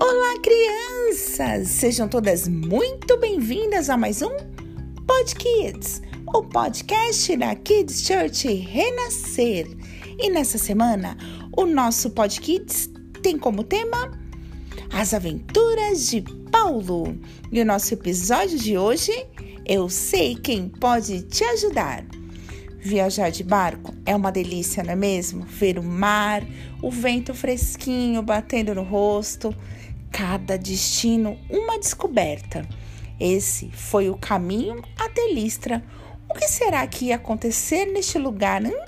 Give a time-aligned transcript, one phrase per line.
[0.00, 1.68] Olá, crianças!
[1.68, 4.36] Sejam todas muito bem-vindas a mais um
[5.06, 6.02] Pod Kids,
[6.34, 9.68] o podcast da Kids Church Renascer.
[10.18, 11.16] E nessa semana,
[11.56, 12.90] o nosso Pod Kids
[13.22, 14.10] tem como tema
[14.92, 17.16] As Aventuras de Paulo.
[17.52, 19.12] E o nosso episódio de hoje,
[19.64, 22.04] Eu sei quem pode te ajudar.
[22.84, 25.46] Viajar de barco é uma delícia, não é mesmo?
[25.46, 26.46] Ver o mar,
[26.82, 29.56] o vento fresquinho batendo no rosto,
[30.12, 32.68] cada destino uma descoberta.
[33.18, 35.82] Esse foi o caminho até Listra.
[36.28, 38.62] O que será que ia acontecer neste lugar?
[38.62, 38.78] Hein?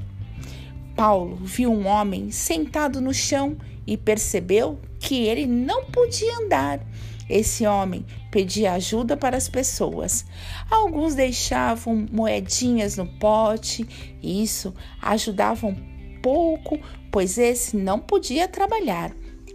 [0.94, 3.56] Paulo viu um homem sentado no chão
[3.86, 6.80] e percebeu que ele não podia andar.
[7.28, 10.24] Esse homem pedia ajuda para as pessoas.
[10.70, 13.86] Alguns deixavam moedinhas no pote,
[14.22, 14.72] isso
[15.02, 15.76] ajudava um
[16.22, 16.78] pouco,
[17.10, 19.12] pois esse não podia trabalhar.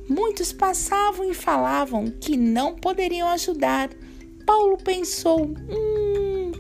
[0.09, 3.89] Muitos passavam e falavam que não poderiam ajudar.
[4.45, 6.51] Paulo pensou: hum,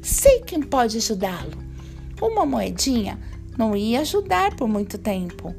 [0.00, 1.60] sei quem pode ajudá-lo.
[2.20, 3.18] Uma moedinha
[3.58, 5.52] não ia ajudar por muito tempo.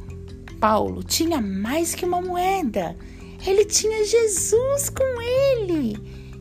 [0.59, 2.95] Paulo tinha mais que uma moeda.
[3.45, 5.97] Ele tinha Jesus com ele.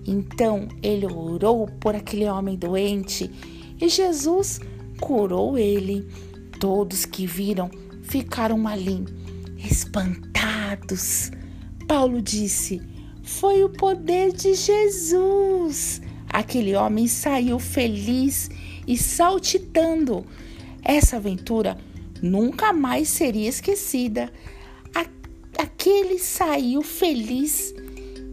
[0.07, 3.31] Então ele orou por aquele homem doente
[3.81, 4.61] e Jesus
[5.01, 6.07] curou ele.
[6.61, 7.69] Todos que viram
[8.03, 9.05] ficaram ali,
[9.59, 11.31] espantados.
[11.89, 12.81] Paulo disse:
[13.23, 16.01] Foi o poder de Jesus.
[16.29, 18.49] Aquele homem saiu feliz
[18.87, 20.25] e saltitando.
[20.85, 21.77] Essa aventura
[22.23, 24.33] nunca mais seria esquecida
[25.83, 27.75] aquele saiu feliz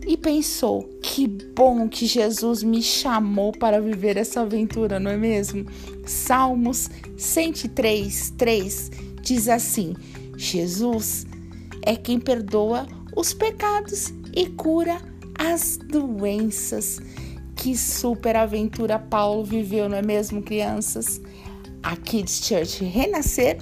[0.06, 5.66] e pensou: que bom que Jesus me chamou para viver essa aventura, não é mesmo?
[6.06, 8.92] Salmos 103, 3
[9.24, 9.96] diz assim:
[10.38, 11.26] Jesus
[11.82, 15.02] é quem perdoa os pecados e cura
[15.34, 17.00] as doenças.
[17.56, 21.20] Que super aventura Paulo viveu, não é mesmo, crianças?
[21.82, 23.58] A Kids Church Renascer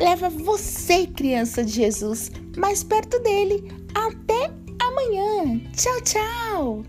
[0.00, 3.70] leva você, criança de Jesus, mais perto dele.
[3.94, 4.50] Até
[4.80, 5.60] amanhã.
[5.76, 6.84] Tchau, tchau.